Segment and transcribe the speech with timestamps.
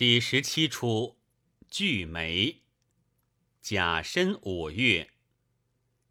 [0.00, 1.18] 第十七出
[1.68, 2.62] 聚梅。
[3.60, 5.10] 甲申五月，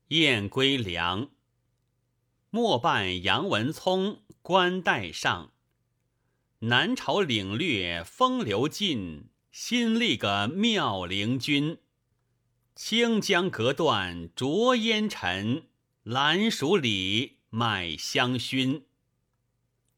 [0.09, 1.31] 燕归梁。
[2.51, 5.53] 末扮杨文聪官带上。
[6.59, 11.79] 南朝领略风流尽，新立个妙龄君。
[12.75, 15.67] 清江隔断浊烟尘，
[16.03, 18.83] 兰蜀里卖香薰。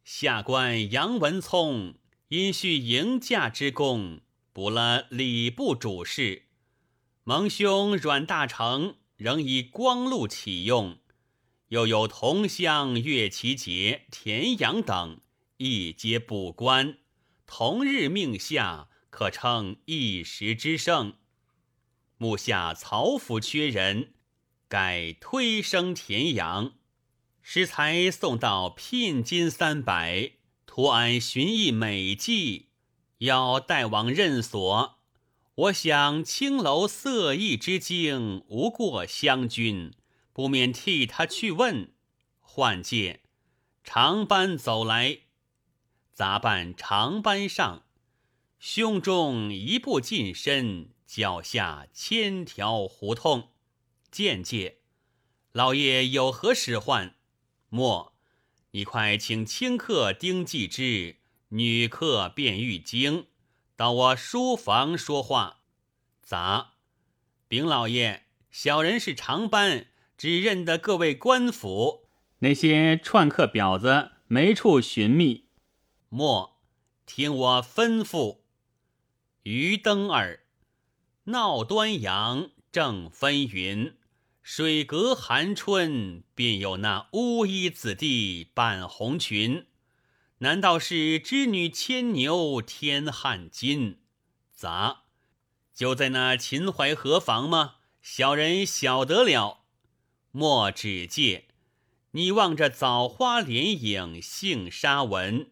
[0.05, 1.95] 下官杨文聪。
[2.31, 4.21] 因续迎驾之功，
[4.53, 6.43] 补了礼部主事。
[7.25, 10.97] 蒙兄阮大成仍以光禄启用，
[11.67, 15.19] 又有同乡岳其杰、田阳等，
[15.57, 16.99] 一皆补官，
[17.45, 21.15] 同日命下，可称一时之盛。
[22.15, 24.13] 目下曹府缺人，
[24.69, 26.75] 改推升田阳，
[27.41, 30.31] 诗才送到聘金三百。
[30.73, 32.69] 图安寻一美计，
[33.17, 34.99] 要代王任所。
[35.53, 39.91] 我想青楼色艺之境，无过湘君，
[40.31, 41.91] 不免替他去问。
[42.39, 43.19] 换届
[43.83, 45.17] 长班走来，
[46.13, 47.83] 杂办长班上，
[48.57, 53.49] 胸中一步近身，脚下千条胡同。
[54.09, 54.77] 见介，
[55.51, 57.15] 老爷有何使唤？
[57.67, 58.10] 莫。
[58.73, 61.17] 你快请清客丁继之，
[61.49, 63.27] 女客卞玉京
[63.75, 65.63] 到我书房说话。
[66.21, 66.75] 咋？
[67.49, 72.07] 禀老爷，小人是长班，只认得各位官府
[72.39, 75.49] 那些串客婊子，没处寻觅。
[76.07, 76.61] 莫
[77.05, 78.37] 听我吩咐。
[79.43, 80.45] 余登儿，
[81.25, 83.97] 闹端阳正分云。
[84.43, 89.67] 水阁寒春，便有那乌衣子弟扮红裙，
[90.39, 93.97] 难道是织女牵牛添汗巾？
[94.51, 95.03] 咋？
[95.75, 97.75] 就在那秦淮河房吗？
[98.01, 99.59] 小人晓得了。
[100.31, 101.45] 莫只借，
[102.11, 105.51] 你望着枣花连影杏纱纹，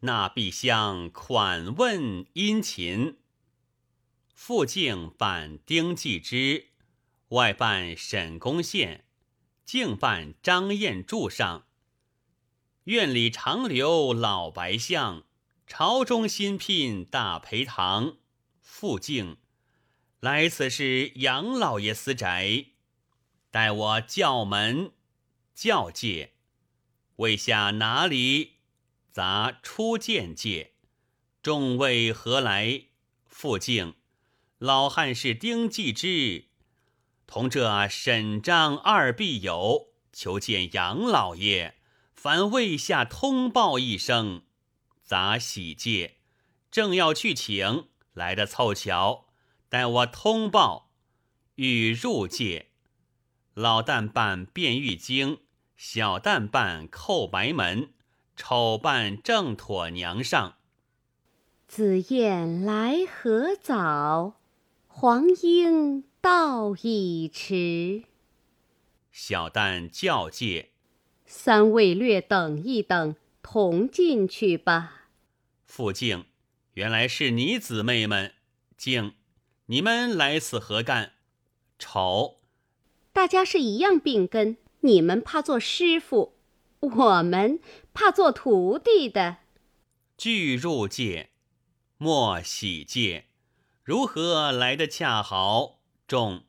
[0.00, 3.18] 那必相款问殷勤。
[4.34, 6.68] 傅敬扮丁继之。
[7.28, 9.04] 外办沈公宪，
[9.64, 11.66] 境办张燕柱上。
[12.84, 15.24] 院里长留老白相，
[15.66, 18.16] 朝中新聘大陪堂。
[18.62, 19.36] 复敬，
[20.20, 22.66] 来此是杨老爷私宅，
[23.50, 24.92] 待我叫门
[25.54, 26.32] 叫介。
[27.16, 28.54] 未下哪里？
[29.10, 30.72] 杂出见介。
[31.42, 32.84] 众位何来？
[33.26, 33.96] 复敬，
[34.56, 36.47] 老汉是丁继之。
[37.28, 41.74] 同这沈张二必友求见杨老爷，
[42.14, 44.44] 烦未下通报一声。
[45.04, 46.16] 杂喜介，
[46.70, 49.26] 正要去请，来的凑巧，
[49.68, 50.90] 待我通报。
[51.56, 52.70] 欲入界，
[53.52, 55.40] 老旦扮卞玉京，
[55.76, 57.92] 小旦扮叩白门，
[58.36, 60.54] 丑扮正妥娘上。
[61.66, 64.40] 紫燕来何早？
[64.86, 66.07] 黄莺。
[66.20, 68.02] 道已迟，
[69.12, 70.70] 小旦教戒，
[71.24, 75.10] 三位略等一等，同进去吧。
[75.64, 76.24] 傅静，
[76.74, 78.34] 原来是你姊妹们。
[78.76, 79.14] 静，
[79.66, 81.12] 你们来此何干？
[81.78, 82.40] 丑，
[83.12, 84.56] 大家是一样病根。
[84.80, 86.34] 你们怕做师傅，
[86.80, 87.60] 我们
[87.94, 89.38] 怕做徒弟的。
[90.16, 91.30] 俱入界，
[91.96, 93.26] 莫喜界，
[93.84, 95.77] 如何来的恰好？
[96.08, 96.44] 众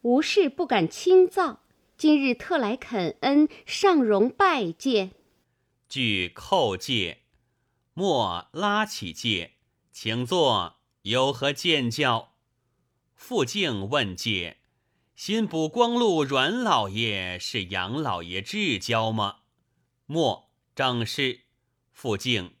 [0.00, 1.60] 无事不敢轻造，
[1.98, 5.12] 今日特来恳恩，上容拜见。
[5.86, 7.18] 具叩戒，
[7.92, 9.52] 莫拉起戒，
[9.92, 10.76] 请坐。
[11.02, 12.30] 有何见教？
[13.14, 14.56] 傅敬问戒：
[15.14, 19.40] 新补光禄阮老爷是杨老爷至交吗？
[20.06, 21.40] 莫正是。
[21.92, 22.54] 傅敬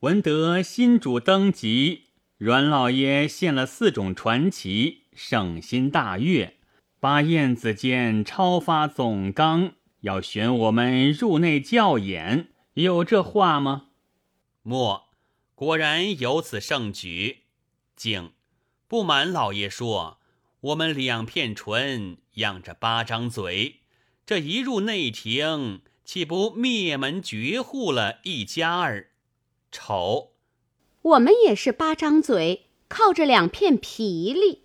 [0.00, 2.06] 闻得新主登基，
[2.36, 5.04] 阮老爷献了四种传奇。
[5.18, 6.54] 圣心大悦，
[7.00, 9.72] 把燕子监超发总纲，
[10.02, 13.88] 要选我们入内教演，有这话吗？
[14.62, 15.08] 莫，
[15.56, 17.38] 果然有此盛举。
[17.96, 18.30] 敬，
[18.86, 20.18] 不瞒老爷说，
[20.60, 23.80] 我们两片唇，养着八张嘴，
[24.24, 29.08] 这一入内廷，岂不灭门绝户了一家儿？
[29.72, 30.34] 丑，
[31.02, 34.62] 我们也是八张嘴，靠着两片皮力。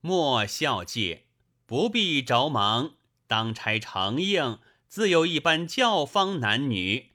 [0.00, 1.24] 莫笑介，
[1.66, 2.92] 不必着忙，
[3.26, 7.10] 当差承应，自有一般教坊男女。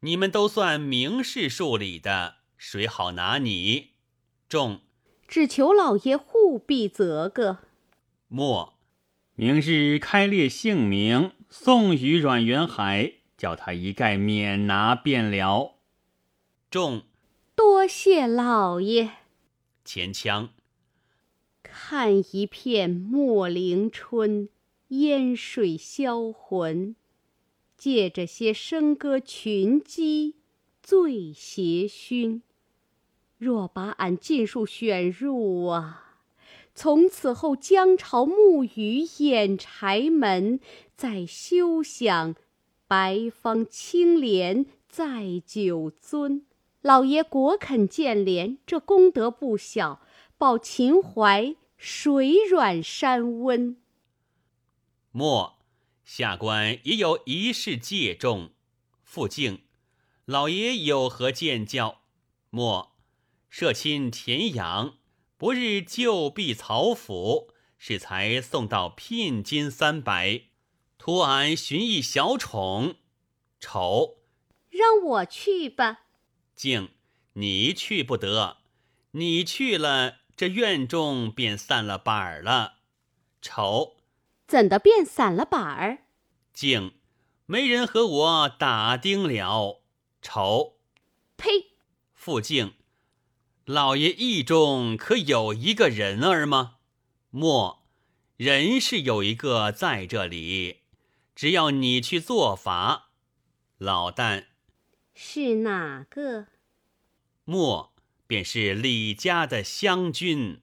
[0.00, 3.90] 你们都算明事数理的，谁好拿你？
[4.48, 4.80] 众
[5.28, 7.58] 只求老爷护庇则个。
[8.28, 8.74] 莫
[9.34, 15.74] 明日开列姓名，送与阮元海，叫他一概免拿便了。
[16.70, 17.02] 众
[17.54, 19.10] 多谢老爷。
[19.84, 20.50] 前腔
[21.62, 24.48] 看一片墨陵春，
[24.88, 26.94] 烟水销魂。
[27.76, 30.36] 借着些笙歌群鸡，
[30.82, 32.42] 醉邪熏。
[33.38, 36.18] 若把俺尽数选入啊，
[36.74, 40.60] 从此后江潮暮雨掩柴门，
[40.96, 42.36] 再休想
[42.86, 46.42] 白芳青莲在酒樽。
[46.82, 50.00] 老爷果肯见怜，这功德不小，
[50.42, 53.80] 报秦淮水软山温。
[55.12, 55.60] 末
[56.02, 58.50] 下官也有一事借重，
[59.04, 59.62] 复敬
[60.24, 62.00] 老爷有何见教？
[62.50, 62.96] 末。
[63.48, 64.98] 社亲田养，
[65.36, 70.46] 不日就避曹府，适才送到聘金三百，
[70.98, 72.96] 图俺寻一小宠。
[73.60, 74.16] 丑，
[74.70, 76.06] 让我去吧。
[76.56, 76.88] 敬，
[77.34, 78.56] 你去不得，
[79.12, 82.74] 你去了，这院中便散了板儿了。
[83.40, 83.96] 丑，
[84.46, 85.98] 怎的便散了板儿？
[86.52, 86.94] 静，
[87.46, 89.82] 没人和我打丁了。
[90.20, 90.76] 丑，
[91.36, 91.72] 呸！
[92.14, 92.74] 傅静。
[93.64, 96.76] 老爷意中可有一个人儿吗？
[97.30, 97.84] 莫，
[98.36, 100.80] 人是有一个在这里，
[101.34, 103.10] 只要你去做法。
[103.78, 104.46] 老旦
[105.14, 106.46] 是哪个？
[107.44, 107.91] 莫，
[108.32, 110.62] 便是李家的湘君。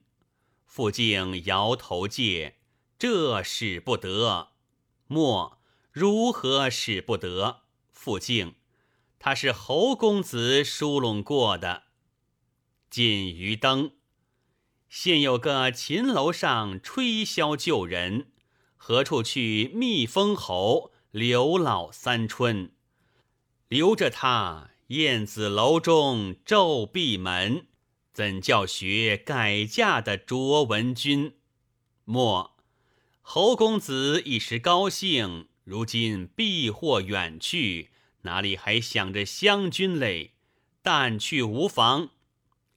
[0.66, 2.56] 傅敬摇头借，
[2.98, 4.48] 这使不得。
[5.06, 5.62] 莫，
[5.92, 7.60] 如何使不得？
[7.92, 8.56] 傅敬，
[9.20, 11.84] 他是侯公子疏拢过的。
[12.90, 13.92] 锦鱼灯，
[14.88, 18.32] 现有个秦楼上吹箫救人，
[18.76, 22.72] 何处去觅封侯刘老三春？
[23.68, 27.66] 留着他燕子楼中昼闭门，
[28.12, 31.34] 怎教学改嫁的卓文君？
[32.04, 32.56] 莫
[33.22, 37.90] 侯公子一时高兴，如今避祸远去，
[38.22, 40.32] 哪里还想着湘君嘞？
[40.82, 42.10] 但去无妨。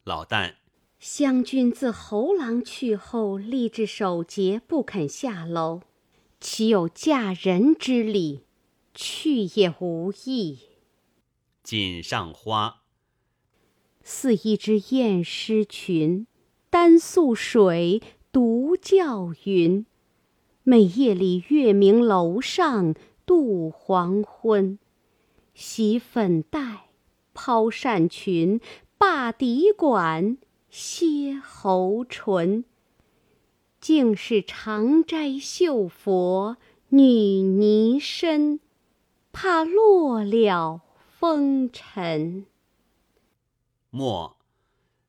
[0.03, 0.57] 老旦，
[0.99, 5.81] 湘君自侯郎去后，立志守节，不肯下楼，
[6.39, 8.43] 岂有嫁人之理？
[8.93, 10.59] 去也无益。
[11.63, 12.81] 锦上花，
[14.03, 16.27] 似一只燕诗群，
[16.69, 18.01] 单宿水，
[18.33, 19.85] 独叫云。
[20.63, 22.93] 每夜里月明楼上
[23.25, 24.77] 度黄昏，
[25.53, 26.89] 洗粉黛，
[27.33, 28.59] 抛扇裙。
[28.97, 30.37] 罢笛管，
[30.69, 32.65] 歇喉唇。
[33.81, 36.55] 竟是长斋绣佛
[36.89, 37.05] 女
[37.41, 38.61] 尼身，
[39.33, 40.81] 怕落了
[41.23, 42.47] 风尘。
[43.91, 44.37] 莫，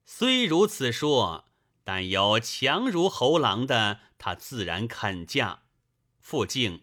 [0.05, 1.47] 虽如此说，
[1.83, 5.63] 但有强如侯郎的，他自然肯嫁。
[6.21, 6.83] 傅敬，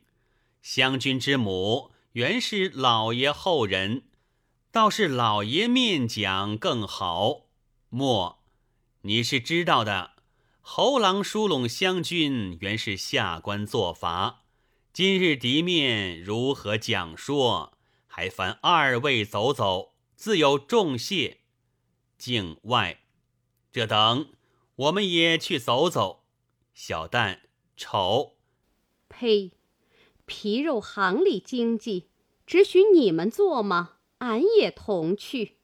[0.62, 4.04] 湘君之母原是老爷后人。
[4.69, 7.44] 倒是老爷面讲更好。
[7.88, 8.44] 莫，
[9.04, 10.12] 你是知道的，
[10.59, 14.42] 侯郎疏拢湘君，原是下官做法。
[14.92, 17.78] 今日敌面如何讲说？
[18.13, 21.37] 还烦二位走走，自有重谢。
[22.18, 22.99] 境外，
[23.71, 24.33] 这等
[24.75, 26.25] 我们也去走走。
[26.73, 27.39] 小旦，
[27.77, 28.35] 丑。
[29.07, 29.53] 呸！
[30.25, 32.09] 皮肉行里经济，
[32.45, 33.94] 只许你们做吗？
[34.18, 35.59] 俺也同去。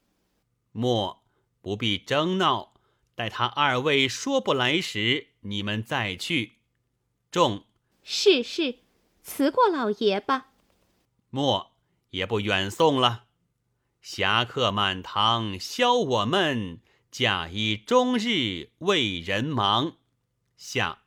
[0.72, 1.26] 莫
[1.62, 2.76] 不必争闹，
[3.14, 6.54] 待他二位说不来时，你们再去。
[7.30, 7.66] 众
[8.04, 8.80] 是是，
[9.22, 10.54] 辞过老爷吧。
[11.30, 11.74] 莫
[12.12, 13.26] 也不远送了。
[14.02, 16.80] 侠客满堂消我闷，
[17.12, 19.98] 假以终日为人忙。
[20.56, 21.04] 下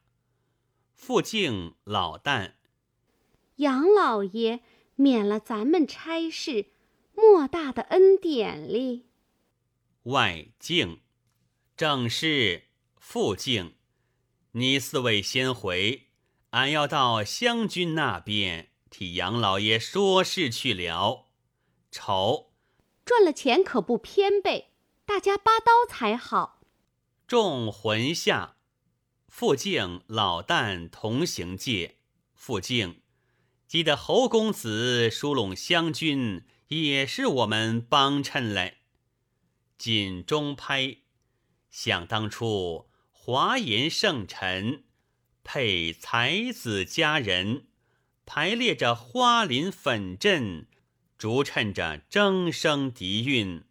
[0.94, 2.52] 傅敬老旦，
[3.56, 4.60] 杨老爷
[4.96, 6.72] 免了咱们差事。
[7.14, 9.06] 莫大的恩典哩！
[10.04, 11.00] 外敬，
[11.76, 13.74] 正是复敬。
[14.52, 16.08] 你四位先回，
[16.50, 21.28] 俺要到湘军那边替杨老爷说事去了。
[21.90, 22.52] 丑，
[23.06, 24.72] 赚了钱可不偏背，
[25.06, 26.60] 大家八刀才好。
[27.26, 28.56] 众魂下，
[29.28, 31.96] 傅敬老旦同行介。
[32.34, 33.00] 复敬，
[33.66, 36.44] 记得侯公子疏拢湘军。
[36.68, 38.78] 也是我们帮衬嘞。
[39.76, 40.98] 锦中拍，
[41.68, 44.84] 想当初华严圣臣，
[45.42, 47.66] 配才子佳人，
[48.32, 50.68] 排列着花林粉阵，
[51.18, 53.64] 逐衬着筝声笛韵。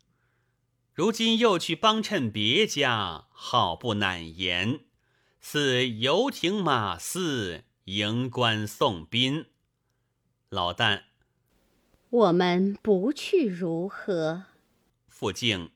[0.94, 4.82] 如今又去帮衬别家，好不难言，
[5.40, 9.46] 似游艇马肆，迎官送宾。
[10.50, 11.04] 老旦，
[12.10, 14.44] 我们不去如何？
[15.08, 15.72] 傅静，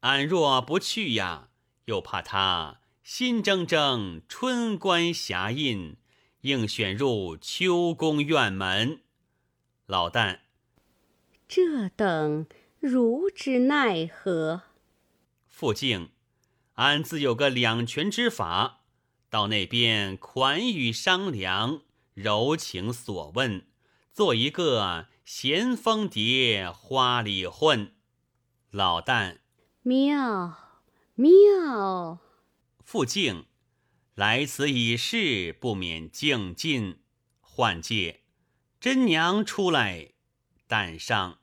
[0.00, 1.50] 俺若不去呀，
[1.84, 5.96] 又怕他心怔怔春官霞印，
[6.46, 9.00] 应选入秋宫院门。
[9.86, 10.38] 老旦，
[11.48, 12.46] 这等
[12.78, 14.62] 如之奈何？
[15.48, 16.10] 傅静，
[16.74, 18.82] 俺自有个两全之法，
[19.28, 21.82] 到那边款语商量，
[22.14, 23.66] 柔情所问。
[24.12, 27.92] 做一个咸丰蝶花里混，
[28.70, 29.38] 老旦
[29.82, 30.56] 妙
[31.14, 32.20] 妙。
[32.84, 33.46] 傅敬
[34.16, 37.00] 来此已是不免敬进。
[37.40, 38.20] 换界
[38.80, 40.12] 真娘出来，
[40.66, 41.38] 旦上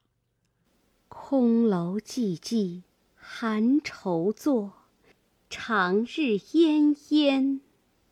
[1.08, 2.82] 空楼寂寂
[3.15, 4.74] 寒愁坐，
[5.51, 7.60] 长日奄奄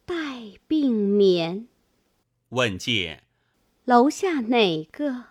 [0.06, 1.68] 待病眠。
[2.50, 3.24] 问界。
[3.86, 5.26] 楼下哪个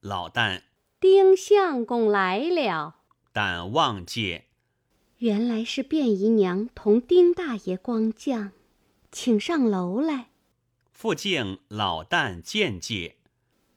[0.00, 0.62] 老旦？
[0.98, 2.96] 丁相公来了。
[3.32, 4.46] 但望界，
[5.18, 8.50] 原来是卞姨娘同丁大爷光降，
[9.12, 10.30] 请上楼来。
[10.90, 13.16] 傅敬老旦见界，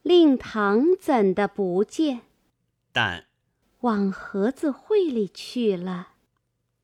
[0.01, 2.21] 令堂怎的不见？
[2.93, 3.25] 旦
[3.81, 6.13] 往盒子会里去了。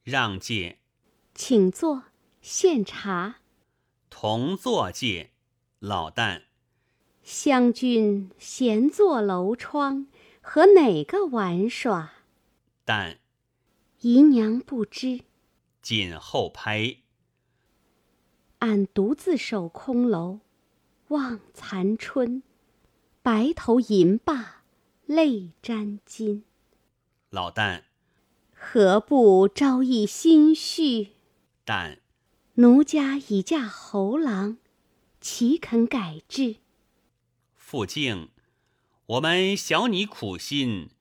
[0.04, 0.80] 让介，
[1.34, 2.04] 请坐，
[2.42, 3.38] 献茶。
[4.10, 5.32] 同坐介，
[5.80, 6.42] 老旦。
[7.24, 10.08] 湘君闲坐楼窗，
[10.42, 12.12] 和哪个玩耍？
[12.84, 13.20] 但
[14.02, 15.22] 姨娘不知。
[15.82, 16.98] 紧后拍。
[18.62, 20.42] 俺独自守空楼，
[21.08, 22.44] 望残春，
[23.24, 24.62] 白头吟罢
[25.08, 26.44] 泪沾襟。
[27.32, 27.82] 老旦，
[28.54, 31.14] 何不朝一新序？
[31.66, 31.98] 但
[32.56, 34.58] 奴家已嫁侯郎，
[35.20, 36.58] 岂肯改制？
[37.56, 38.30] 傅敬，
[39.08, 40.92] 我们小你苦心。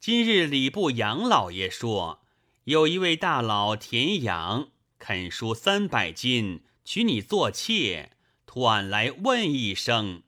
[0.00, 2.24] 今日礼部杨老爷说，
[2.64, 8.10] 有一位大佬田养肯输三百金娶你做妾，
[8.46, 10.22] 托俺来问一声。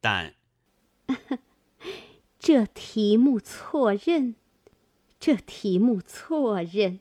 [0.00, 0.34] 但
[2.38, 4.36] 这题目错认，
[5.18, 7.00] 这题目错认。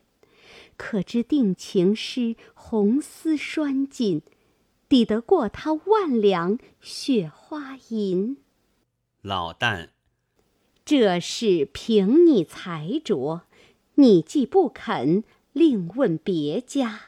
[0.76, 4.22] 可知定情诗红丝拴紧。
[4.90, 8.38] 抵得过他万两雪花银。
[9.22, 9.90] 老旦，
[10.86, 13.42] 这事凭你才着，
[13.96, 17.02] 你既不肯，另问别家。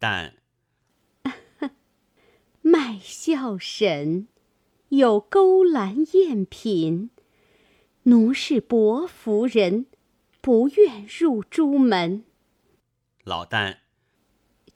[0.00, 0.34] 但，
[2.66, 4.26] 卖笑神，
[4.88, 7.10] 有勾栏赝品，
[8.04, 9.84] 奴是薄服人，
[10.40, 12.24] 不愿入朱门。
[13.22, 13.78] 老旦，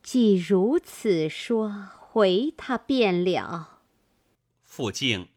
[0.02, 1.88] 既如此说。
[2.10, 3.82] 回他便了。
[4.64, 5.28] 傅敬，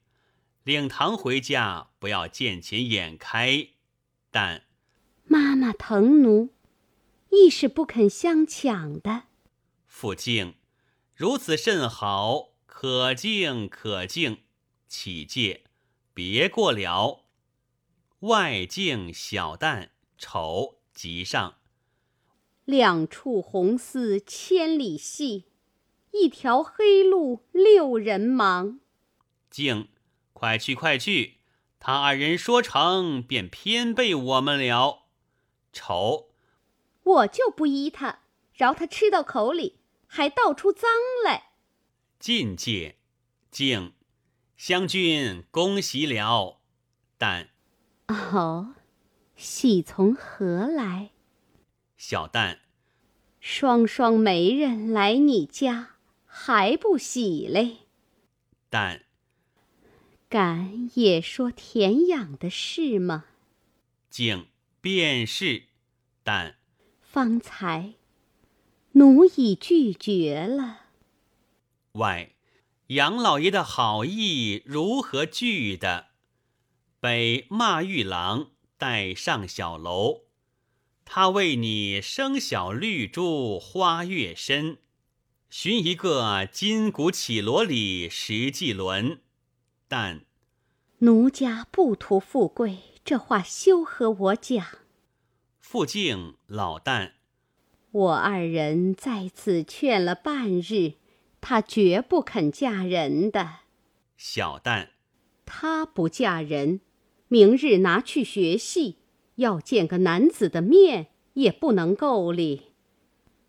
[0.63, 3.67] 领堂回家，不要见钱眼开。
[4.31, 4.63] 但
[5.25, 6.49] 妈妈疼奴，
[7.29, 9.23] 亦是不肯相抢的。
[9.85, 10.55] 傅敬，
[11.21, 14.39] 如此甚好，可敬可敬。
[14.87, 15.65] 起戒，
[16.15, 17.25] 别过了。
[18.21, 21.57] 外敬小旦，丑即上。
[22.65, 25.45] 两处红丝千里系。
[26.09, 28.79] 一条黑路六人忙，
[29.51, 29.89] 静，
[30.33, 31.37] 快去快去！
[31.79, 35.03] 他二人说成，便偏背我们了。
[35.71, 36.31] 丑，
[37.03, 38.21] 我就不依他，
[38.55, 39.80] 饶他吃到口里，
[40.13, 40.89] 还倒出脏
[41.23, 41.51] 来。
[42.19, 42.97] 进界，
[43.49, 43.93] 敬，
[44.57, 46.59] 湘君恭喜了。
[47.17, 47.47] 但，
[48.07, 48.75] 哦，
[49.37, 51.11] 喜从何来？
[51.95, 52.59] 小旦，
[53.39, 55.95] 双双媒人来你家。
[56.25, 57.77] 还不喜嘞？
[58.69, 59.05] 但
[60.27, 63.25] 敢也说田养的事吗？
[64.09, 64.47] 敬
[64.81, 65.67] 便是，
[66.23, 66.57] 但
[67.01, 67.93] 方才
[68.93, 70.81] 奴已拒绝了。
[71.93, 72.31] 外
[72.87, 76.07] 杨老爷的好意如何拒的？
[76.99, 80.23] 北骂玉郎带上小楼，
[81.05, 84.79] 他为你生小绿珠花月深。
[85.49, 89.21] 寻一个金鼓绮罗里石纪轮，
[89.87, 90.25] 但
[90.99, 94.65] 奴家不图富贵，这话休和我讲。
[95.59, 97.13] 傅敬老旦，
[97.91, 100.93] 我二人在此劝了半日，
[101.41, 103.59] 她绝不肯嫁人的。
[104.15, 104.87] 小旦，
[105.45, 106.79] 她不嫁人，
[107.27, 108.99] 明日拿去学戏，
[109.35, 112.67] 要见个男子的面也不能够哩。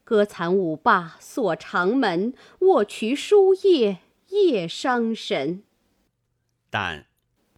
[0.03, 3.99] 歌残舞罢锁长门，卧渠书页
[4.31, 5.63] 夜伤神。
[6.69, 7.07] 但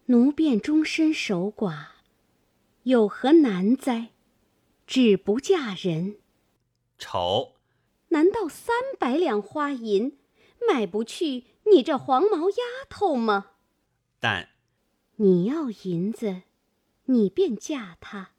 [0.05, 1.85] 奴便终身守寡，
[2.83, 4.09] 有何难哉？
[4.85, 6.17] 只不嫁人。
[6.97, 7.55] 丑，
[8.09, 10.17] 难道三百两花银
[10.67, 13.51] 买不去你这黄毛丫头吗？
[14.19, 14.49] 但
[15.17, 16.43] 你要银子，
[17.05, 18.31] 你便嫁他，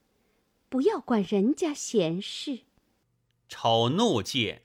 [0.69, 2.61] 不要管人家闲事。
[3.49, 4.63] 丑怒戒，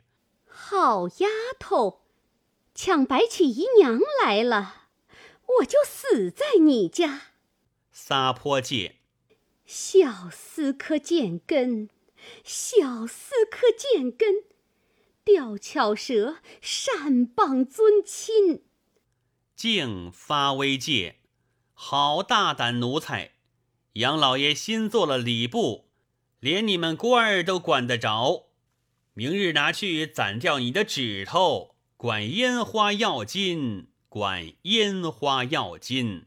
[0.48, 1.28] 好丫
[1.60, 2.02] 头，
[2.74, 4.88] 抢白起姨娘来了，
[5.60, 7.22] 我就死在你家。
[7.92, 8.96] 撒泼戒，
[9.66, 11.90] 小厮可见根，
[12.44, 14.44] 小厮可见根，
[15.24, 18.64] 吊巧舌，善谤尊亲。
[19.56, 21.18] 敬发威戒，
[21.74, 23.32] 好大胆奴才！
[23.94, 25.90] 杨老爷新做了礼部，
[26.40, 28.48] 连你们官儿都管得着。
[29.14, 36.26] 明日拿去斩掉你的指头，管烟花要金，管烟花要金，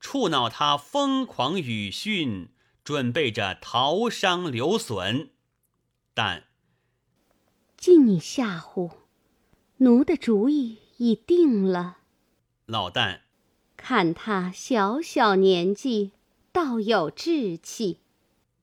[0.00, 2.48] 触恼他疯狂语训，
[2.84, 5.30] 准备着逃伤留损。
[6.14, 6.44] 但
[7.76, 8.90] 尽你吓唬，
[9.78, 11.98] 奴的主意已定了。
[12.66, 13.20] 老旦，
[13.76, 16.12] 看他小小年纪，
[16.52, 18.00] 倒有志气。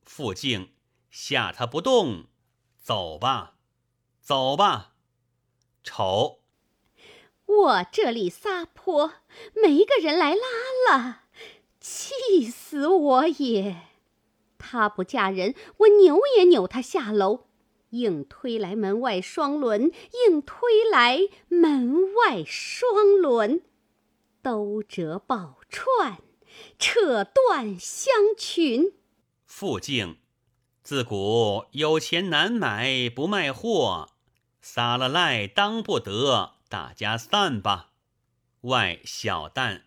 [0.03, 0.69] 傅静
[1.09, 2.25] 吓他不动。
[2.79, 3.57] 走吧，
[4.21, 4.93] 走吧，
[5.83, 6.39] 丑！
[7.45, 9.15] 我这里撒泼，
[9.62, 11.24] 没个人来拉了，
[11.81, 13.81] 气死我也！
[14.57, 17.45] 他不嫁人，我扭也扭他下楼，
[17.91, 19.91] 硬推来门外双轮，
[20.27, 23.62] 硬推来门外双轮，
[24.41, 26.19] 兜折宝串，
[26.79, 28.93] 扯断香裙。
[29.45, 30.17] 傅敬。
[30.84, 34.08] 自古有钱难买不卖货，
[34.62, 37.89] 撒了赖当不得，大家散吧。
[38.62, 39.82] 外小旦，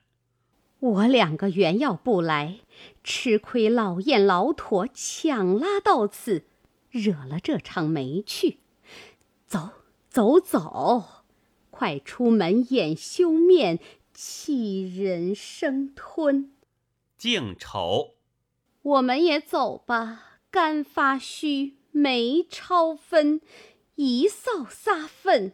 [0.79, 2.61] 我两个原要不来，
[3.03, 6.47] 吃亏老燕老妥抢拉到此，
[6.91, 8.61] 惹了这场没趣。
[9.47, 9.71] 走
[10.09, 11.25] 走走，
[11.71, 13.79] 快出门掩羞面，
[14.13, 16.53] 气人生吞。
[17.17, 18.15] 净丑，
[18.83, 20.41] 我们也走吧。
[20.51, 23.41] 干发须，眉超分，
[23.95, 25.53] 一扫撒粪。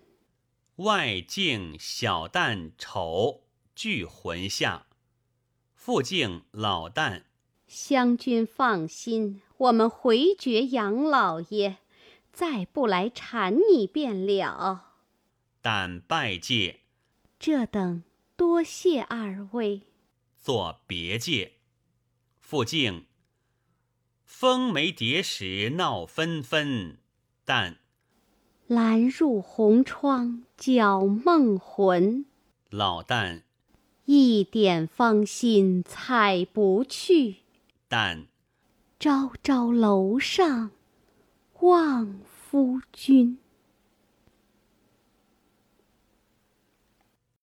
[0.76, 3.42] 外境小旦丑
[3.74, 4.85] 俱魂下，
[5.86, 7.22] 复敬老旦。
[7.68, 11.76] 湘君放心，我们回绝杨老爷，
[12.32, 14.94] 再不来缠你便了。
[15.62, 16.80] 但拜见，
[17.38, 18.02] 这等
[18.34, 19.82] 多谢二位。
[20.36, 21.52] 作别介。
[22.40, 23.06] 傅敬。
[24.24, 26.98] 风梅蝶时闹纷纷，
[27.44, 27.78] 但
[28.66, 32.26] 兰入红窗搅梦魂。
[32.70, 33.42] 老旦
[34.06, 37.38] 一点芳心采不去，
[37.88, 38.26] 但
[39.00, 40.70] 朝朝楼上
[41.58, 43.38] 望夫君。